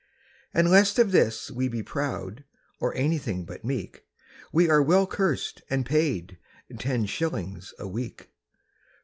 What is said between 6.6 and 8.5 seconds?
Ten shillings a week!"